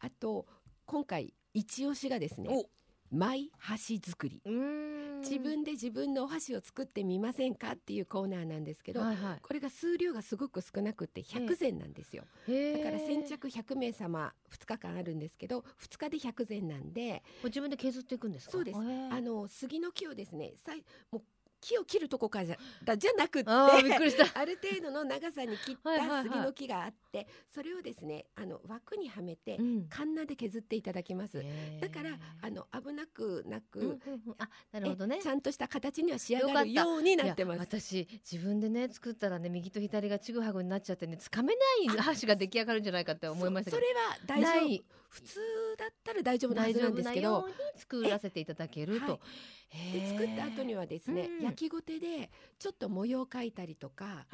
[0.00, 0.46] あと
[0.86, 2.66] 今回一押しがですねお。
[3.10, 4.42] マイ箸作り。
[5.20, 18.52] 自分で自分のお箸を作ってみませんかっていうコーナーなんですけど、はいはこれが数量がすごく少なくて100膳なんですよ、だから先着100名様2日間あるんですけど2日で100膳なんで自分で削っていくんですか？
[18.52, 18.76] そうです。
[18.76, 21.22] あの杉の木をですねさいもう
[21.64, 23.80] 木を切るとこからじゃ だじゃなくって あ
[24.44, 26.24] る程度の長さに切っはいはいはい。
[26.24, 29.88] た杉の木があってそれをですねあの枠にはめてうん。
[29.88, 31.42] カンナで削っていただきます、
[31.80, 34.34] だからあの危なくなく、うんうんうん。
[34.38, 35.16] あなるほどね。
[35.20, 37.60] えちゃんとした形には仕上がるようになってます。
[37.60, 45.38] 私自分でね作ったらね右と左がちぐはぐになっちゃってねつかめない箸が出来上がるんじゃないかって思いましたそそれは大丈夫普通
[45.78, 47.46] だったら大丈夫なはずなんですけど
[47.76, 49.20] 作らせていただけると、はい。
[49.92, 51.44] で作った後にはですね、うん。
[51.44, 54.26] 焼きごてでちょっと模様描いたりとか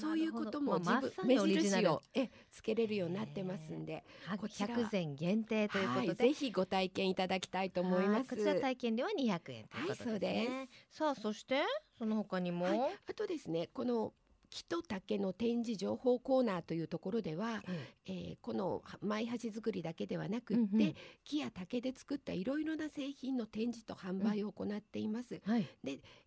[0.00, 4.04] そういうことも自分、ま目印をえつけれるようになってますんで、
[4.40, 4.68] こちら。
[4.68, 8.08] は100膳限定ということで、はい、ぜひご体験いただきたいと思います。
[8.08, 10.46] はいこちら体験料は200円ということですね、はいそうで
[10.92, 10.96] す。
[10.96, 11.62] さあそして
[11.98, 14.12] その他にも、はいあとですねこの
[14.50, 20.94] 木と竹の展示情報コーナーというところでは、ええーこの舞箸作りだけではなくって、うんうん。
[21.24, 25.36] 木や竹で作ったいろいろな製品の展示と販売を行っています。
[25.36, 25.68] えはい。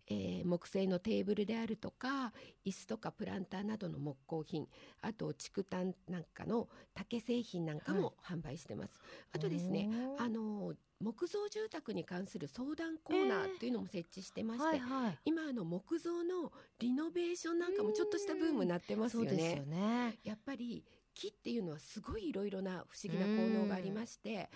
[0.06, 2.32] えー木製のテーブルであるとか
[2.64, 4.68] 椅子とかプランターなどの木工品
[5.00, 8.98] あと竹炭なんかの竹製品なんかも販売してます。
[9.32, 15.18] あとですねあのー木造住宅に関する相談コーナーというのも設置してまして、はいはい。
[15.26, 19.28] 今あの木造のリノベーションなんかもちょっとしたブームになってますよね。
[19.28, 19.64] そうですよ。
[19.64, 20.18] ね。
[20.24, 20.82] やっぱり
[21.14, 24.48] 木っていうのはすごいいろいろな不思議な効能がありまして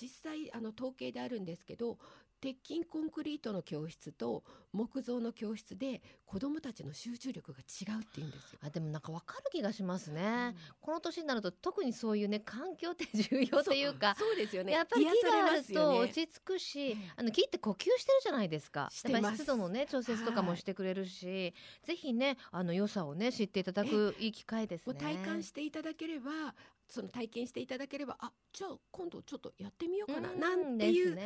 [0.00, 1.98] 実際あの統計であるんですけど
[2.46, 8.60] 鉄筋コンクリートの教室と木造の教室で子どもたちの集中力が違うっていうんですよ。
[8.62, 14.72] あでもなんかわかる気がしますね、この年になると特にそういうね環境って重要っていうかそうですよね。
[14.72, 18.88] やっぱり木があると落ち着くし、えあの木って呼吸してるじゃないですか。
[18.92, 19.14] してます。
[19.14, 24.94] やっぱり湿度のね調節とかもしてくれるし、ぜひねあの良さをね知っていただくいい機会ですね。
[24.94, 26.54] 体感していただければ
[26.88, 31.18] その体験していただければあじゃあ今度ちょっとやってみようかな、うんなんていう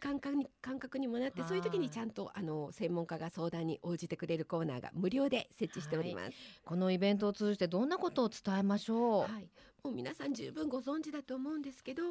[0.00, 6.36] 感覚に感覚にもなってはいそういう時にちゃんとあの専門家が相談に応じてくれるコーナーが無料で設置しております。
[6.64, 9.32] このイベントを通じてどんなことを伝えましょう？
[9.32, 9.48] はい、
[9.82, 12.02] もう皆さん十分ご存知だと思うんですけど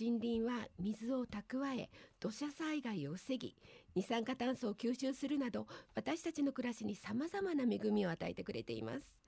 [0.00, 3.56] 森林は水を蓄え土砂災害を防ぎ
[3.94, 9.21] 二酸化炭素を吸収するなど私たちの暮らしにさまざまな恵みを与えてくれています。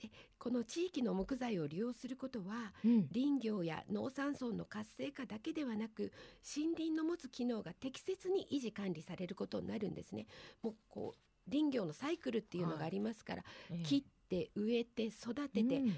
[0.00, 3.08] でこの地域の木材を利用することはうん。
[3.12, 6.12] 林業や農産村の活性化だけではなく
[6.56, 10.26] 森林の持つ機能が適切に維持管理されることになるんですね。
[10.62, 13.82] もうこう林業のサイクルっていうのがありますから、ええ。
[13.84, 15.96] 切って植えて育てて、うん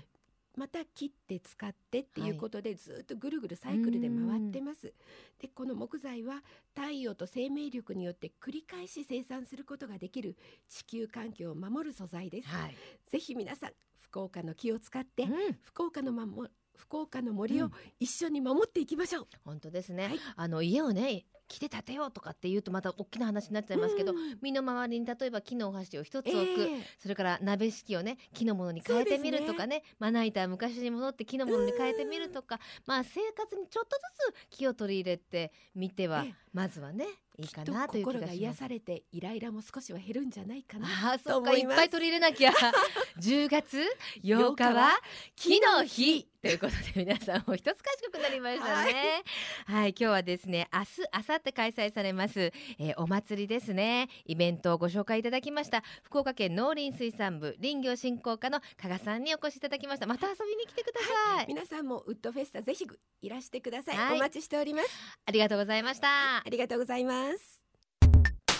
[0.56, 4.92] また切って使ってっていうことでずっとぐるぐるサイクルで回ってます。
[5.38, 6.42] でこの木材は
[6.74, 10.36] 太陽と生命力によって繰り返し生産することができる
[10.68, 12.48] 地球環境を守る素材です。
[12.48, 12.76] はい。
[13.06, 19.26] ぜひ皆さん福岡の木を使って、うん福岡のまも福岡の森を一緒に守っていきましょう。
[19.44, 20.20] 本当ですね、はい。
[20.36, 24.38] あの家をね木で建てようとかっていうとまた大きな話になっちゃいますけど、うん。
[24.42, 26.82] 身の回りに例えば木のお箸を一つ置く、ええ。
[26.98, 29.82] それから鍋敷きをね木のものに変えてみるとかね。
[29.98, 32.58] まな板は昔に戻って木のものに変えてみるとか。
[32.86, 36.34] まあ生活にちょっとずつ木を取り入れてみては、ええ。
[36.52, 37.06] まずはね
[37.38, 38.54] いいかなという気心が癒。
[38.54, 40.86] されてイライラも少しは減るんじゃないかな。
[40.86, 42.52] ああそうかいっぱい取り入れなきゃ
[43.20, 43.82] 10月
[44.22, 44.90] 8日は
[45.34, 49.22] 木の日ということで皆さんも一つ賢くなりましたね
[49.66, 61.00] はい、今日はですね明日明後日開催されます、えーお祭りですねイベントをご紹介いただきました福岡県農林水産部林業振興課の加賀さんにお越しいただきましたまた遊びに来てくだ
[61.36, 62.86] さい、皆さんもウッドフェスタぜひ
[63.22, 63.96] いらしてください。
[63.96, 64.88] はいお待ちしております。
[65.26, 67.25] ありがとうございましたありがとうございます。
[67.26, 67.62] ます。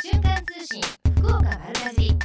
[0.02, 0.82] 瞬間通信
[1.20, 2.18] 福岡丸かじり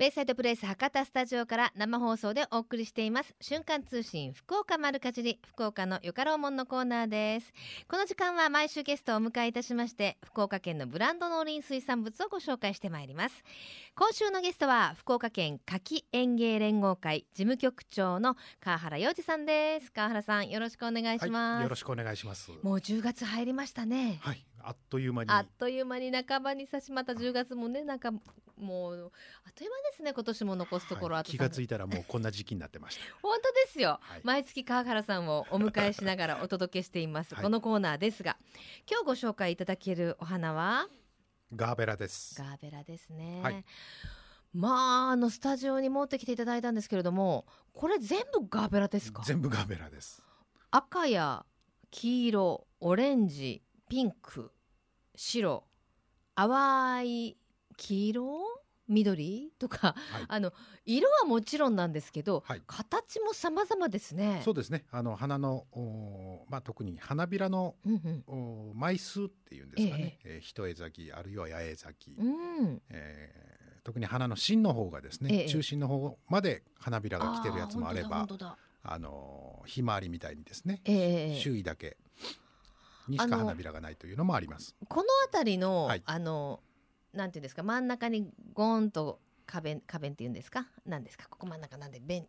[0.00, 3.34] ベイサイドプレイス博多スタジオから生放送でお送りしています。
[3.38, 7.52] 瞬間通信福岡丸かじり福岡のよかろうもんのコーナーです。
[7.86, 13.44] この時間は毎週ゲストをお迎えいたしまして福岡県のブランド農林水産物をご紹介してまいります。
[13.94, 19.92] 今週のゲストは福岡県柿園芸連合会事務局長の川原洋二さんです。
[19.92, 22.50] 川原さんよろしくお願いします、はい、よろしくお願いします。
[22.62, 24.18] もう10月入りましたね。
[24.22, 25.30] はいあっという間に。
[25.30, 28.10] あっという間に半ばに差しまた10月もねなんか
[28.60, 29.12] もう
[29.46, 33.02] あっという間ですね今年も残すところ、はい、気がついたらもうこんな時期になってました。
[33.22, 38.36] 本当ですよ、はい、毎月川原さんをお迎えしながらお届けしています、このコーナーですが
[38.90, 40.88] 今日ご紹介いただけるお花は？
[41.54, 42.40] ガーベラです。
[42.40, 43.64] ガーベラですね、
[44.52, 49.22] まああのスタジオに持ってきていただいたんですけれどもこれ全部ガーベラですか？
[49.24, 50.22] 全部ガーベラです。
[50.70, 51.44] 赤や
[51.90, 54.52] 黄色オレンジピンク
[55.16, 55.64] 白
[56.36, 57.36] 淡い
[57.80, 58.24] 黄色？
[58.88, 59.52] 緑？
[59.58, 60.52] とか、はい、あの
[60.84, 64.42] 色はもちろんなんですけど、はい、形も様々ですね。
[64.44, 64.84] そうですね。
[64.90, 65.64] あの花の
[66.48, 70.18] まあ特に花びらの、うんうん、枚数っていうんですかね。
[70.24, 70.34] ええ。
[70.34, 72.24] えー、一重咲きあるいは八重咲き、う
[72.64, 72.82] ん。
[72.90, 78.26] えー、特に花の芯の方がですね、え、中心の方まで花びらが来てるやつもあれば、
[78.82, 80.82] あのひまわりみたいにですね、
[81.40, 81.96] 周囲だけ
[83.06, 84.74] にしか花びらがないというのもあります。
[84.88, 86.60] この辺りの、はい、あの
[87.12, 90.66] なんていうんですか真ん中にゴンと花弁花弁っていうんですか？
[90.86, 91.26] なんですか？
[91.28, 92.26] ここ真ん中なんで弁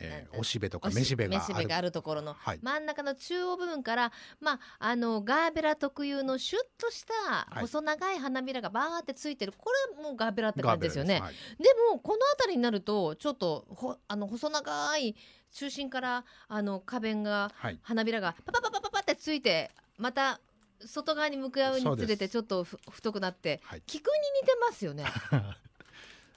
[0.00, 1.68] えー、おしべとかめしべがある。
[1.68, 11.16] があるところの、真ん中の中央部分から、まあ、あのガーベラ特有のシュッとした細長い花びらがバーってついてる、これもガーベラって感じですよね。
[11.16, 15.14] ではい、でもこの辺りになるとちょっとほあの細長い
[15.52, 17.50] 中心からあの花弁が、
[17.82, 20.40] 花びらがパパパパパパってついてまた
[20.86, 25.04] 外側に向かうにつれてちょっと太くなって、はい、菊に似てますよね。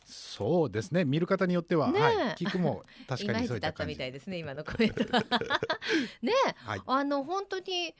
[0.05, 1.03] そうですね。
[1.03, 5.11] 見る方によっては、ね、はい、菊も確かにそういったみたいですね今のコメントね、
[6.63, 7.93] はい、あの本当に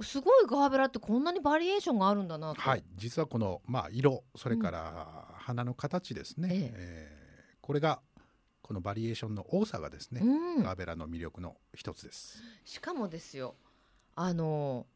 [0.00, 2.84] すごいガーベラってこんなにバリエーションがあるんだなはい。
[2.96, 6.72] 実はこのまあ色それから花の形ですね、うん、え。
[6.74, 8.00] えー、これが
[8.62, 12.42] このバリエーションの多さがですね、うん、ガーベラの魅力の一つです。
[12.64, 13.56] しかもですよ。
[14.14, 14.86] あの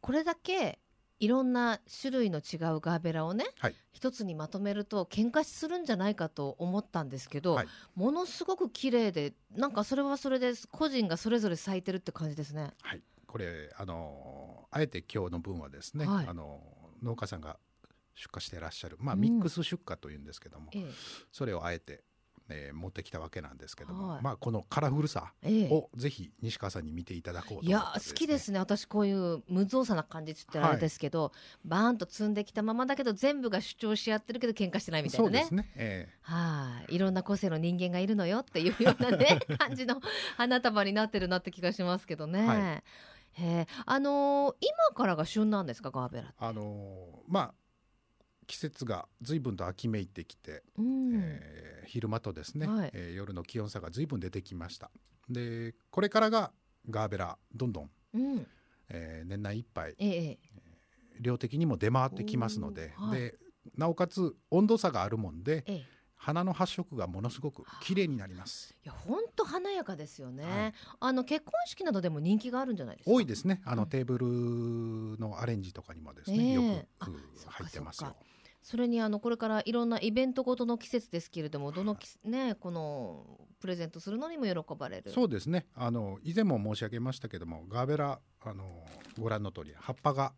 [0.00, 0.78] これだけ
[1.20, 12.70] いろんな種類の違うガーベラをね、はい、一つにまとめると喧嘩するんじゃないかと思ったんですけど、はい、ものすごく綺麗でなんかそれはそれで個人がそれぞれ咲いてるって感じですね。
[12.82, 16.60] はい、これあのあえて今日の分はですね、はい、あの
[17.02, 17.58] 農家さんが
[18.14, 20.90] 出荷していらっしゃる、まあ、ミックス出荷というんですけども、うん、
[21.30, 22.02] それをあえて
[22.50, 28.58] えー、持ってきたわけなんですけども、はい、まあこのカラフルさをぜひ西川さんに見ていただこうと、ね、いや好きですね。
[28.58, 31.32] 私こういう無造作な感じって言ったらあれですけど、はい、
[31.64, 35.40] バーンと積んできたままだけど全部が主張し合ってるけど喧嘩してないみたいなね。
[35.40, 40.00] そうですね、えー、はい、いろんな個性の人間がいるのよっていうようなね 感じの
[40.36, 42.46] 花束になってるなって気がしますけどね。
[42.46, 42.84] はい。
[43.32, 47.54] へあのー、今からが旬なんですかガーベラあのー、まあ
[48.48, 54.90] 季節が随分と秋めいてきて、うん、えー、昼間とですね、はい、えー、夜の気温差が随分出てきました。
[55.28, 56.50] でこれからが
[56.90, 58.46] ガーベラどんどん、うん、
[58.88, 60.38] えー、年内いっぱい、ええ
[61.20, 63.34] 量的にも出回ってきますのではい、で
[63.76, 65.84] なおかつ温度差があるもんで、ええ。
[66.20, 68.74] 花の発色がものすごく綺麗になります。
[68.84, 73.14] いや本当華やかですよね、はい、あの結婚式などでも人気があるんじゃないですか？
[73.14, 73.60] 多いですね。
[73.64, 76.58] あの、テーブルのアレンジとかにもですね、え。
[76.58, 77.12] ー、よく
[77.46, 78.16] 入ってますよ。
[78.62, 83.24] それにあのこれからいろんなイベントごとの季節ですけれどもどのねこの
[83.60, 85.10] プレゼントするのにも喜ばれる？
[85.10, 85.66] そうですね。
[85.74, 88.84] あの以前も申し上げましたけどもガーベラあの
[89.18, 90.32] ご覧の通り葉っぱが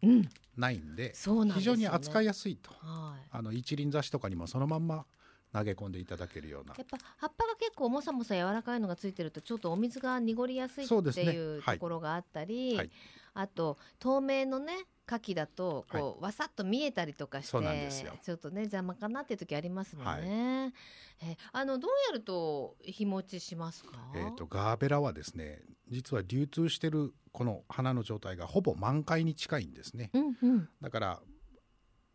[0.56, 5.04] ないんでうんでね、非常に扱いやすいと、はい、あの一輪挿しとかにもそのまんま
[5.52, 6.74] 投げ込んでいただけるような。
[6.78, 12.90] やっぱ葉っぱが結構もさもさ柔らかいのがついてるとちょっとお水が濁りやすいっていうところがあったり、ねはい、
[13.34, 14.74] あと透明のね
[15.06, 17.88] 牡蠣だとこう、はい、わさっと見えたりとかして
[18.22, 20.72] ちょっとね邪魔かなっていう時ありますもんね。
[21.20, 23.90] はい、えあのどうやると日持ちしますか？
[24.14, 30.10] えっ、とガーベラはですね実は流通してるこの花の状態がほぼ満開に近いんですね。
[30.12, 31.20] うんうん、だから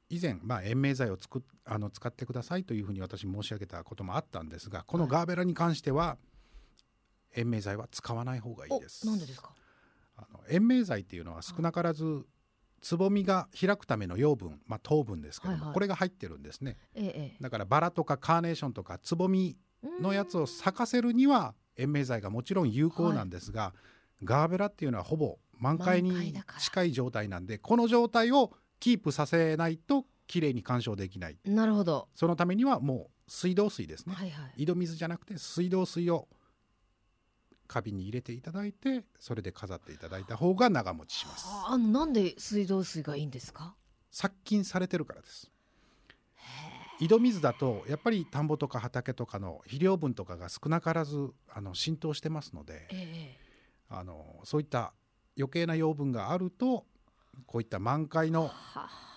[0.09, 6.17] 以前、まあ、延命剤をつくあの使ってくださいというふうに私申し上げたこともあったんですがこのガーベラに関しては、
[7.35, 9.05] 延命剤は使わない方がいいです。
[9.07, 9.49] なんでですか？
[10.17, 12.25] あの延命剤っていうのは少なからず
[12.81, 19.57] つぼみが開くための養分、まあ、糖分ですけども、はいはい、これが入ってるんですね、ええ、だからバラとかカーネーションとかつぼみ
[19.99, 23.73] のやつを咲かせるには延命剤がもちろん有効なんですが、は
[24.21, 31.37] い、ガーベラっていうのはほぼ満開に近い状態なんでこの状態をキープさせないときれいに鑑賞できない。
[31.45, 32.07] なるほど。
[32.15, 36.27] そのためにはも水道水ですね、はいはい、井戸水じゃなくて水道水を
[37.67, 41.45] 花瓶に入れていただいてそれで飾っていただいた方が長持ちします。
[41.67, 43.75] あのなんで水道水がいいんですか？
[44.11, 45.51] 殺菌されてるからです。
[46.99, 54.93] 井戸水だとやっぱり田んぼとか畑とかの肥料分とかが少なからずあの浸透してますので、えー、あのそういった
[55.37, 56.85] 余計な養分があると
[57.45, 58.49] こういった満開の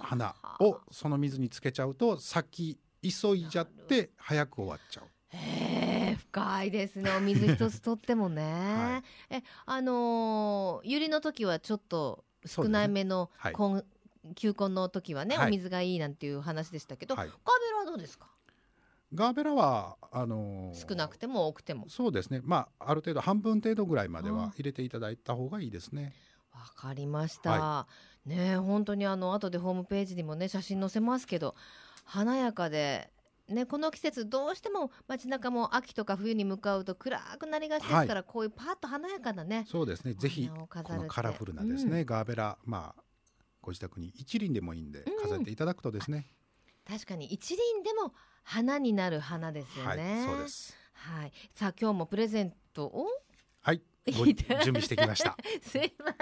[0.00, 5.04] 花をその水につけちゃうと先急いじゃって早く終わっちゃう。
[5.36, 5.87] へえ
[6.30, 7.10] 深いですね。
[7.16, 13.52] お水一つとってもね、 はい、えあのー、ゆりの時はちょっと少ないめの、ね。
[13.54, 17.32] はい、球根の時はね、はい、お水がいいなんていう話でしたけど、ガーベ
[17.72, 18.28] ラはどうですか？
[19.14, 21.88] ガーベラはあのー、少なくても多くても。
[21.88, 22.40] そうですね。
[22.44, 26.12] まあある程度半分程度ぐらいまでは入れていただいた方がいいですね。
[26.52, 27.86] わかりました、は
[28.26, 31.54] い、ね本当にあの後でホームページにもね写真載せますけど
[32.04, 33.10] 華やかで
[33.48, 40.14] ね、この季節どうしても街中も秋とか冬に向かうと暗くなりがちですから、はい、こういうパッと華やかなねそうですね。
[40.14, 43.02] ぜひこのカラフルなですね、うん、ガーベラまあ
[43.62, 46.28] ご自宅に一輪でもいいんで飾っていただくとですね、
[46.88, 50.76] うん、確かに一輪でも花になる花ですよね、はい、そうです。
[50.92, 51.32] はい。
[51.54, 53.06] さあ今日もプレゼントを
[53.60, 53.82] はい
[54.12, 54.34] 準
[54.66, 55.36] 備してきました。
[55.62, 56.14] すいま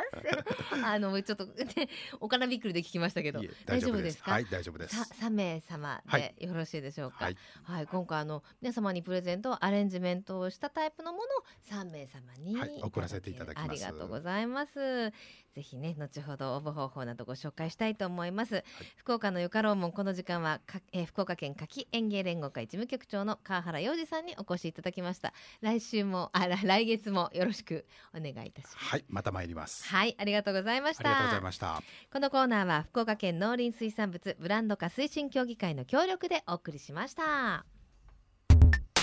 [0.72, 0.84] せん。
[0.86, 1.88] あのちょっとね
[2.20, 4.32] お金びっくりで聞きましたけど大丈夫ですか？
[4.32, 4.96] はい大丈夫です。
[5.14, 7.24] 三名様でよろしいでしょうか？
[7.26, 11.26] はい、はい、今回あの皆様にプレゼントアレンジメントをしたタイプのものを
[11.60, 15.12] 三名様に、はい、送らせていただきありがとうございます。
[15.54, 18.56] ぜひね後ほど応募方法などご紹介したいと思います。
[18.56, 18.64] はい、
[18.96, 25.32] 福岡のよかろうもんこの時間はか、えー、福岡県夏季園芸連合会事務局長の川原洋二さんにお越しいただきました。
[25.62, 27.75] 来週もあ来月もよろしく
[28.14, 28.76] お願いいたします。
[28.76, 29.86] はいまた参ります。
[29.88, 31.10] はいありがとうございました。
[31.10, 31.82] ありがとうございました。
[32.12, 37.64] このコーナーは福岡県農林水産物ブランド化推進協議会の協力でお送りしました。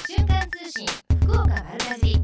[0.07, 0.87] 瞬間通信
[1.21, 2.23] 福岡丸かじ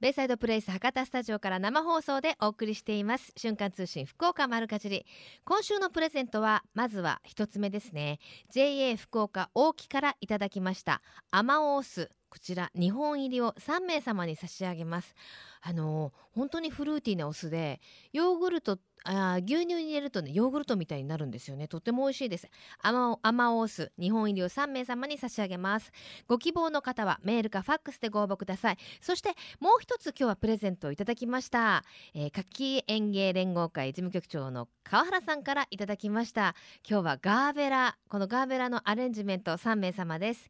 [0.00, 3.32] ベイサイドプレイス博多スタジオから生放送でお送りしています。
[3.36, 5.04] 瞬間通信福岡丸かじり。
[5.44, 8.20] 今週のプレゼントはまずは一つ目ですね。
[8.52, 11.02] JA 福岡大木からいただきました。
[11.32, 15.14] アマオースこちら2本入りを3名様に差し上げます。
[15.60, 17.80] あのー、本当にフルーティーなお酢で
[18.12, 21.68] ヨーグルトあ牛乳に入れるとねヨーグルトみたいになるんですよね。
[21.68, 22.48] とても美味しいです。
[22.82, 25.90] アマアマオス2本入りを3名様に差し上げます。
[26.26, 28.76] ご希望の方はメールかファックスでご応募ください。
[29.00, 36.54] そしてもう一つ今日はプレゼントをいただきました、えー、夏季園芸連合会事務局長の川原さんからいただきました。
[36.88, 40.48] 今日はガーベラこのガーベラのアレンジメント3名様です。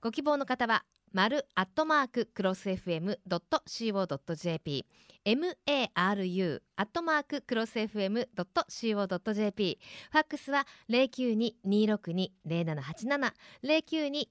[0.00, 4.86] ご希望の方は丸アットマーククロス FM.co.jp
[5.26, 9.78] maru アットマーククロス FM.co.jp
[10.10, 13.32] ファックスは092-262-0787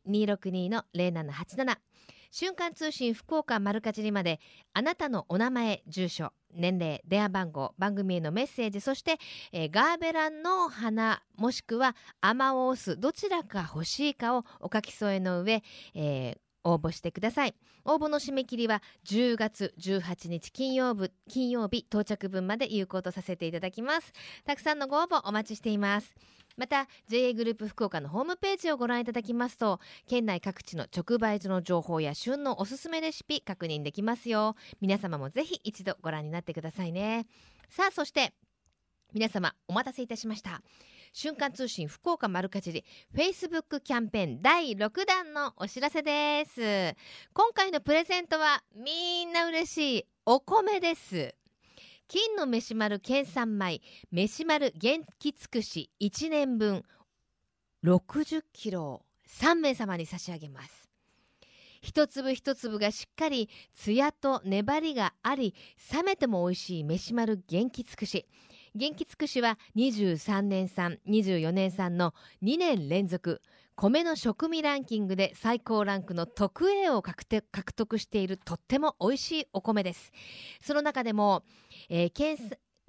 [0.07, 1.77] 092-262-0787
[2.31, 4.39] 瞬間通信福岡丸かじりまで
[4.73, 9.17] あなたのお名前住所年齢電話番号番組へのメッセージそして、
[9.51, 15.61] えー、ガーベランの花もしくはアマオースどちらか欲しいかをお書き添えの上、
[15.93, 17.55] えー、応募してください。
[17.85, 24.13] 応募の締め切りは10月18日金曜日金曜日到着分まで有効とさせていただきます。
[24.45, 26.13] たくさんのご応募お待ちしています。
[26.57, 34.55] また JA グループ福岡のホームページをご覧いただきますと県内各地の直売所の情報や旬のおすすめレシピ確認できますよ。
[34.81, 37.25] 皆様もぜひ一度ご覧になってくださいね。
[37.69, 38.33] さあそして
[39.13, 40.61] 皆様お待たせいたしました。
[41.13, 46.61] 瞬間通信福岡丸かじり Facebook キャンペーン第6弾のお知らせです。
[47.33, 51.35] 今回のプレゼントはみんな嬉しいお米です。
[52.07, 56.83] 金の飯丸県産米飯丸元気尽くし1年分
[57.83, 60.89] 60キロを3名様に差し上げます。
[61.81, 65.55] 一粒一粒がしっかりツヤと粘りがあり
[65.91, 68.25] 冷めても美味しい飯丸元気尽くし。
[68.73, 73.41] 元気つくしは23年産24年産の2年連続。
[73.75, 77.25] 米の食味ランキングで最高ランクの特 A を獲
[77.73, 80.13] 得しているとっても美味しいお米です。
[80.61, 81.43] その中でも、
[81.89, 82.37] えー、県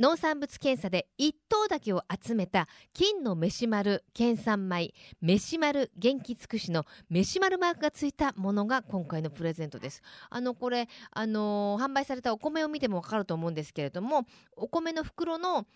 [0.03, 10.03] 農産物検査で1等だけを集めた金の飯丸県産米飯丸元気尽くしの飯丸マークがついたものが今回のプレゼントです。
[10.29, 14.27] あのこれあの、販売されたお米を見てもわかると思うんですけれども
[14.57, 15.69] お米の袋の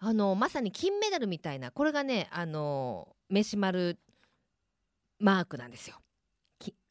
[0.00, 3.98] あの、まさに金メダルみたいなこれがねあのー、飯丸
[5.18, 6.01] マークなんですよ。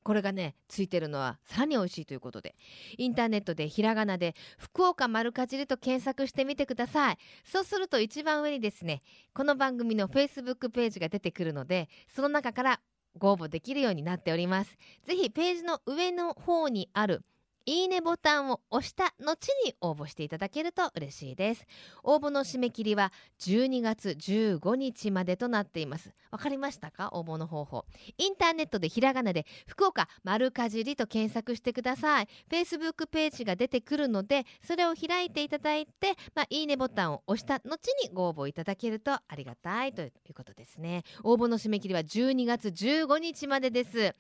[0.03, 2.55] これがねついてるのはさらに美味しいということで。
[2.97, 7.17] インターネットでひらがなで福岡丸かじりと検索してみてください。
[7.43, 9.01] そうすると一番上にですね
[9.33, 12.81] この番組の Facebook ページが出てくるのでその中から
[13.17, 14.77] ご応募できるようになっております。
[15.03, 17.23] ぜひページの上の方にある
[17.66, 21.66] いいねボタンを押した後に応募していただけると嬉しいです。
[22.03, 26.14] 応募の締め切りは12月15日までとなっています。
[26.32, 27.09] わかりましたか？
[27.14, 27.86] 応募の方法。
[28.18, 32.28] インターネットでひらがなで福岡丸かじりと検索してください。
[32.49, 37.70] Facebook ページが出てくるのでそれを開いていただいて、まあ、いいねボタンを押した後
[38.03, 41.03] にご応募いただけるとありがたいということですね。
[41.24, 44.16] 応募の締め切りは12月15日までです。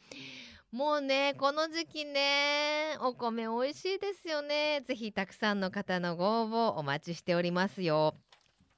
[0.71, 4.81] もうねこの時期ねお米美味しいですよね。
[4.85, 8.15] ぜひたくさんの方のご応募お待ちしておりますよ。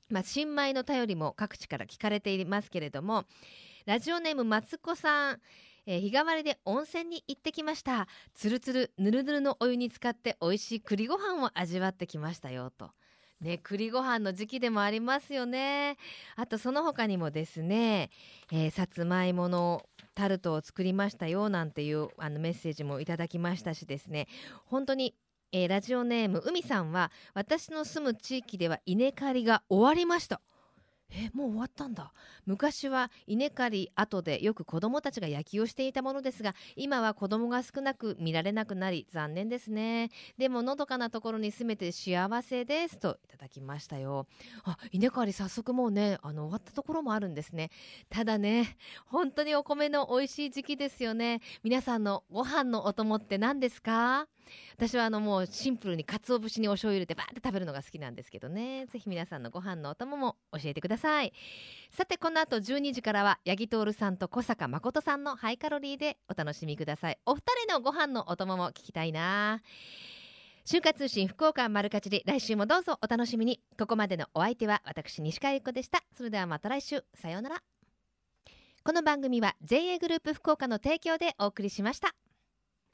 [0.10, 3.26] まあ、新米の便りも各地から聞かれていますけれども
[3.86, 5.40] ラジオネームマツコさん
[5.86, 8.08] えー、日替わりで温泉に行ってきました。
[8.34, 12.92] つるつるぬるぬるのお湯に使って美味しい栗ご飯を味わってきましたよと。
[13.42, 15.98] ね栗ご飯の時期でもありますよね。
[16.38, 18.10] あとその他にもですね、
[18.52, 19.86] えー、さつまいもの
[20.16, 24.28] タルトを作りましたよなんていうあのメッセージもいただきましたしですね。
[24.66, 25.16] 本当に
[25.56, 30.42] えー、ラジオネーム海さんは私の住む地域では稲刈りが終わりました。
[31.12, 32.12] えもう終わったんだ。
[32.46, 40.10] 昔は稲刈り後でよく子供たちが野球をしていたものですが今は子供が少なく見られなくなり残念ですね。
[40.38, 44.28] でものどかなところに住めて幸せですといただきましたよ。
[44.64, 47.70] あ稲刈り早速もうねあの終わったところもあるんですね。
[48.10, 51.42] ただね本当にお米の美味しい時期ですよね。
[51.64, 54.28] 皆さんのご飯のお供って何ですか？
[54.76, 58.86] 私はあのもうシンプルに鰹節にお醤油入れてバーって食べるのが好きなんですけどね。
[58.88, 61.34] ぜひ皆さんのご飯のお供も教えてください。
[61.92, 67.18] さてこの後12時からは八木徹さんと小坂誠さんのハイカロリーでお楽しみください。
[67.26, 69.62] お二人のご飯のお供も聞きたいな。
[70.66, 73.60] 週刊通信福岡丸かじり来週もどうぞお楽しみに。
[73.78, 76.04] ここまでのお相手は私西川由子でした。
[76.16, 77.04] それではまた来週。
[77.16, 77.64] さようなら。
[78.86, 82.16] この番組は JA グループ福岡の提供でお送りしました。